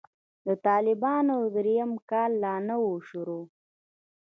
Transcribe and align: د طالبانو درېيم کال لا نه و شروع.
د 0.47 0.47
طالبانو 0.67 1.37
درېيم 1.55 1.91
کال 2.09 2.31
لا 2.43 2.55
نه 2.67 2.75
و 2.83 2.87
شروع. 3.09 3.43